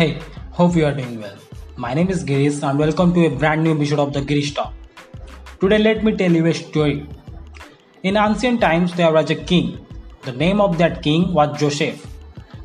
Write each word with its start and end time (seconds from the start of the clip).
Hey, 0.00 0.18
hope 0.52 0.76
you 0.76 0.86
are 0.86 0.94
doing 0.94 1.20
well. 1.20 1.36
My 1.76 1.92
name 1.92 2.08
is 2.08 2.24
Girish 2.24 2.62
and 2.66 2.78
welcome 2.78 3.12
to 3.12 3.26
a 3.26 3.30
brand 3.40 3.62
new 3.62 3.74
episode 3.74 3.98
of 3.98 4.14
the 4.14 4.22
Girish 4.22 4.54
Talk. 4.54 4.72
Today, 5.60 5.76
let 5.76 6.02
me 6.02 6.16
tell 6.16 6.32
you 6.32 6.46
a 6.46 6.54
story. 6.54 7.06
In 8.02 8.16
ancient 8.16 8.62
times, 8.62 8.94
there 8.94 9.12
was 9.12 9.28
a 9.28 9.34
king. 9.34 9.84
The 10.22 10.32
name 10.32 10.58
of 10.58 10.78
that 10.78 11.02
king 11.02 11.34
was 11.34 11.60
Joseph. 11.60 12.06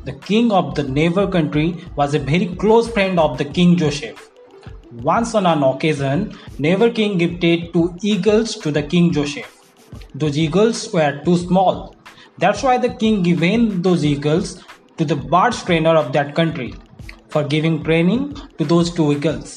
The 0.04 0.14
king 0.14 0.50
of 0.50 0.74
the 0.76 0.84
neighbor 0.84 1.26
country 1.26 1.84
was 1.94 2.14
a 2.14 2.18
very 2.18 2.46
close 2.46 2.88
friend 2.90 3.20
of 3.20 3.36
the 3.36 3.44
king 3.44 3.76
Joseph. 3.76 4.30
Once 5.02 5.34
on 5.34 5.44
an 5.44 5.62
occasion, 5.62 6.34
neighbor 6.58 6.90
king 6.90 7.18
gifted 7.18 7.70
two 7.74 7.94
eagles 8.00 8.54
to 8.54 8.70
the 8.70 8.82
king 8.82 9.12
Joseph. 9.12 9.60
Those 10.14 10.38
eagles 10.38 10.90
were 10.90 11.20
too 11.22 11.36
small. 11.36 11.96
That's 12.38 12.62
why 12.62 12.78
the 12.78 12.94
king 12.94 13.22
given 13.22 13.82
those 13.82 14.06
eagles 14.06 14.64
to 14.96 15.04
the 15.04 15.16
bird 15.16 15.52
trainer 15.52 15.96
of 15.96 16.14
that 16.14 16.34
country 16.34 16.72
for 17.36 17.44
giving 17.54 17.76
training 17.86 18.20
to 18.58 18.64
those 18.72 18.90
two 18.98 19.06
eagles. 19.14 19.48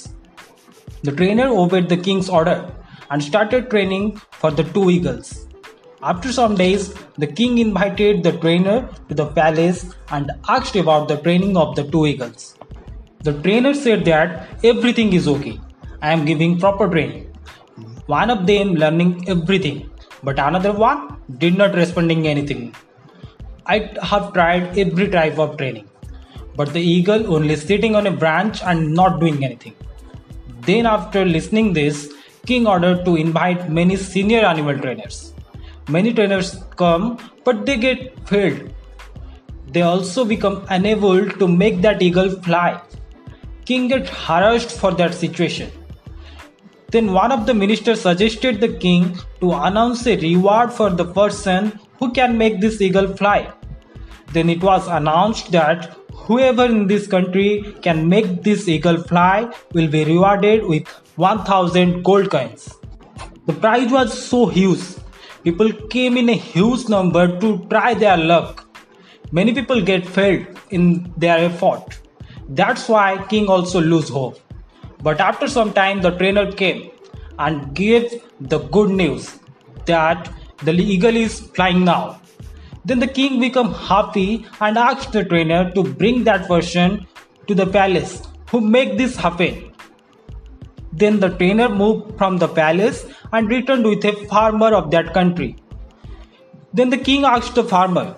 The 1.03 1.13
trainer 1.19 1.47
obeyed 1.61 1.87
the 1.87 1.99
king's 2.07 2.29
order 2.37 2.57
and 3.09 3.23
started 3.23 3.69
training 3.73 4.05
for 4.41 4.51
the 4.51 4.65
two 4.75 4.89
eagles. 4.95 5.27
After 6.01 6.31
some 6.39 6.55
days, 6.55 6.93
the 7.23 7.29
king 7.39 7.57
invited 7.57 8.23
the 8.23 8.33
trainer 8.43 8.77
to 9.07 9.15
the 9.19 9.27
palace 9.39 9.79
and 10.09 10.31
asked 10.55 10.75
about 10.75 11.07
the 11.07 11.17
training 11.25 11.55
of 11.63 11.75
the 11.77 11.85
two 11.93 12.05
eagles. 12.05 12.55
The 13.23 13.33
trainer 13.43 13.73
said 13.73 14.05
that 14.05 14.49
everything 14.71 15.13
is 15.13 15.27
okay. 15.35 15.57
I 16.01 16.11
am 16.11 16.25
giving 16.25 16.59
proper 16.59 16.87
training. 16.89 17.25
One 18.07 18.29
of 18.29 18.45
them 18.45 18.75
learning 18.83 19.11
everything, 19.35 19.89
but 20.23 20.39
another 20.39 20.73
one 20.73 21.01
did 21.37 21.57
not 21.57 21.75
responding 21.75 22.27
anything. 22.27 22.75
I 23.65 23.77
have 24.11 24.33
tried 24.33 24.77
every 24.77 25.09
type 25.09 25.37
of 25.37 25.57
training, 25.57 25.88
but 26.55 26.73
the 26.73 26.81
eagle 26.81 27.33
only 27.33 27.55
sitting 27.55 27.95
on 27.95 28.07
a 28.07 28.11
branch 28.11 28.61
and 28.63 28.93
not 28.93 29.19
doing 29.19 29.43
anything. 29.43 29.75
Then 30.61 30.85
after 30.85 31.25
listening 31.25 31.73
this, 31.73 32.13
king 32.45 32.67
ordered 32.67 33.05
to 33.05 33.15
invite 33.15 33.69
many 33.69 33.95
senior 33.95 34.39
animal 34.39 34.77
trainers. 34.77 35.33
Many 35.87 36.13
trainers 36.13 36.63
come, 36.75 37.17
but 37.43 37.65
they 37.65 37.77
get 37.77 38.27
failed. 38.27 38.73
They 39.71 39.81
also 39.81 40.25
become 40.25 40.65
unable 40.69 41.29
to 41.29 41.47
make 41.47 41.81
that 41.81 42.01
eagle 42.01 42.29
fly. 42.41 42.81
King 43.65 43.87
get 43.87 44.09
harassed 44.09 44.71
for 44.71 44.91
that 44.93 45.13
situation. 45.13 45.71
Then 46.91 47.13
one 47.13 47.31
of 47.31 47.45
the 47.45 47.53
ministers 47.53 48.01
suggested 48.01 48.59
the 48.59 48.69
king 48.69 49.15
to 49.41 49.51
announce 49.53 50.07
a 50.07 50.17
reward 50.17 50.73
for 50.73 50.89
the 50.89 51.05
person 51.05 51.79
who 51.99 52.11
can 52.11 52.35
make 52.35 52.59
this 52.59 52.81
eagle 52.81 53.15
fly. 53.15 53.53
Then 54.33 54.49
it 54.49 54.63
was 54.63 54.87
announced 54.87 55.51
that 55.51 55.95
whoever 56.13 56.65
in 56.65 56.87
this 56.87 57.07
country 57.07 57.75
can 57.81 58.07
make 58.07 58.43
this 58.43 58.67
eagle 58.67 59.01
fly 59.03 59.51
will 59.73 59.87
be 59.87 60.03
rewarded 60.03 60.65
with 60.65 60.87
1000 61.15 62.03
gold 62.03 62.29
coins. 62.29 62.75
The 63.45 63.53
prize 63.53 63.91
was 63.91 64.21
so 64.27 64.45
huge. 64.45 64.83
People 65.43 65.71
came 65.87 66.17
in 66.17 66.29
a 66.29 66.33
huge 66.33 66.87
number 66.89 67.39
to 67.39 67.65
try 67.69 67.93
their 67.93 68.17
luck. 68.17 68.67
Many 69.31 69.53
people 69.53 69.81
get 69.81 70.05
failed 70.05 70.45
in 70.69 71.13
their 71.17 71.37
effort. 71.37 71.99
That's 72.49 72.89
why 72.89 73.25
king 73.29 73.47
also 73.47 73.79
lose 73.79 74.09
hope. 74.09 74.39
But 75.01 75.19
after 75.19 75.47
some 75.47 75.71
time, 75.73 76.01
the 76.01 76.11
trainer 76.11 76.51
came 76.51 76.91
and 77.37 77.73
gave 77.73 78.21
the 78.39 78.59
good 78.59 78.89
news 78.89 79.39
that 79.85 80.31
the 80.63 80.73
eagle 80.73 81.15
is 81.15 81.39
flying 81.39 81.85
now. 81.85 82.19
Then 82.85 82.99
the 82.99 83.07
king 83.07 83.39
became 83.39 83.71
happy 83.71 84.45
and 84.61 84.77
asked 84.77 85.11
the 85.11 85.23
trainer 85.25 85.71
to 85.71 85.83
bring 85.83 86.23
that 86.23 86.47
person 86.47 87.05
to 87.47 87.55
the 87.55 87.65
palace 87.65 88.21
who 88.49 88.61
make 88.61 88.97
this 88.97 89.15
happen. 89.15 89.71
Then 90.93 91.19
the 91.19 91.29
trainer 91.29 91.69
moved 91.69 92.17
from 92.17 92.37
the 92.37 92.47
palace 92.47 93.05
and 93.31 93.49
returned 93.49 93.85
with 93.85 94.03
a 94.05 94.13
farmer 94.27 94.73
of 94.73 94.91
that 94.91 95.13
country. 95.13 95.55
Then 96.73 96.89
the 96.89 96.97
king 96.97 97.25
asked 97.25 97.55
the 97.55 97.63
farmer, 97.63 98.15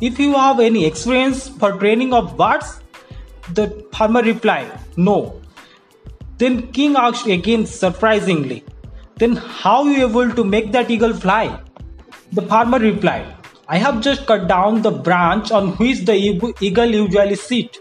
If 0.00 0.18
you 0.18 0.34
have 0.34 0.60
any 0.60 0.86
experience 0.86 1.48
for 1.48 1.72
training 1.72 2.12
of 2.12 2.36
birds? 2.36 2.80
The 3.52 3.86
farmer 3.92 4.22
replied, 4.22 4.78
No. 4.96 5.40
Then 6.38 6.72
king 6.72 6.96
asked 6.96 7.26
again 7.26 7.66
surprisingly, 7.66 8.64
Then 9.16 9.36
how 9.36 9.84
you 9.84 10.06
able 10.06 10.30
to 10.30 10.44
make 10.44 10.72
that 10.72 10.90
eagle 10.90 11.12
fly? 11.14 11.60
The 12.32 12.42
farmer 12.42 12.78
replied, 12.78 13.34
I 13.72 13.78
have 13.78 14.00
just 14.00 14.26
cut 14.26 14.48
down 14.48 14.82
the 14.82 14.90
branch 14.90 15.52
on 15.52 15.68
which 15.80 16.00
the 16.04 16.14
eagle 16.60 16.90
usually 16.90 17.36
sit. 17.36 17.78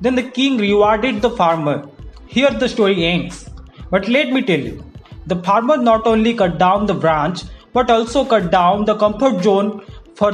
Then 0.00 0.14
the 0.14 0.22
king 0.22 0.58
rewarded 0.58 1.22
the 1.22 1.30
farmer. 1.30 1.88
Here 2.28 2.50
the 2.50 2.68
story 2.68 3.04
ends. 3.04 3.50
But 3.90 4.06
let 4.06 4.30
me 4.30 4.42
tell 4.42 4.60
you, 4.60 4.84
the 5.26 5.42
farmer 5.42 5.76
not 5.76 6.06
only 6.06 6.34
cut 6.34 6.56
down 6.60 6.86
the 6.86 6.94
branch 6.94 7.42
but 7.72 7.90
also 7.90 8.24
cut 8.24 8.52
down 8.52 8.84
the 8.84 8.94
comfort 8.94 9.42
zone 9.42 9.82
for 10.14 10.30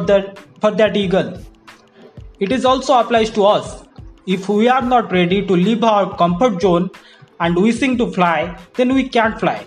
for 0.60 0.70
that 0.82 0.98
eagle. 0.98 1.32
It 2.38 2.52
is 2.52 2.66
also 2.66 3.00
applies 3.00 3.30
to 3.30 3.46
us. 3.46 3.84
If 4.26 4.50
we 4.50 4.68
are 4.68 4.82
not 4.82 5.10
ready 5.10 5.46
to 5.46 5.54
leave 5.64 5.82
our 5.94 6.14
comfort 6.14 6.60
zone 6.60 6.90
and 7.40 7.56
wishing 7.56 7.96
to 8.04 8.12
fly, 8.12 8.38
then 8.74 8.94
we 8.94 9.08
can't 9.08 9.40
fly. 9.40 9.66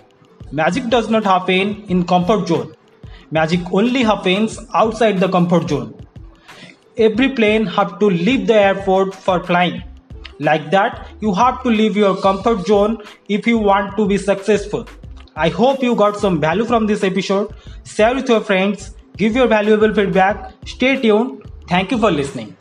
Magic 0.52 0.90
does 0.96 1.10
not 1.10 1.24
happen 1.24 1.78
in 1.88 2.04
comfort 2.04 2.46
zone. 2.46 2.74
Magic 3.30 3.60
only 3.72 4.02
happens 4.02 4.58
outside 4.74 5.18
the 5.20 5.28
comfort 5.28 5.68
zone. 5.68 5.94
Every 6.96 7.28
plane 7.28 7.66
have 7.66 7.98
to 7.98 8.06
leave 8.06 8.46
the 8.46 8.54
airport 8.54 9.14
for 9.14 9.42
flying. 9.44 9.82
Like 10.38 10.70
that, 10.70 11.08
you 11.20 11.34
have 11.34 11.62
to 11.62 11.68
leave 11.68 11.96
your 11.96 12.16
comfort 12.16 12.66
zone 12.66 12.98
if 13.28 13.46
you 13.46 13.58
want 13.58 13.96
to 13.96 14.06
be 14.06 14.16
successful. 14.16 14.86
I 15.36 15.48
hope 15.50 15.82
you 15.82 15.94
got 15.94 16.16
some 16.16 16.40
value 16.40 16.64
from 16.64 16.86
this 16.86 17.04
episode. 17.04 17.54
Share 17.84 18.14
with 18.14 18.28
your 18.28 18.40
friends, 18.40 18.94
give 19.16 19.36
your 19.36 19.46
valuable 19.46 19.94
feedback. 19.94 20.52
Stay 20.64 21.00
tuned. 21.00 21.42
Thank 21.68 21.90
you 21.90 21.98
for 21.98 22.10
listening. 22.10 22.56